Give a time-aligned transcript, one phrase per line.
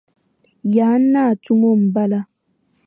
[0.75, 2.19] Yaan naa tumo m-bala.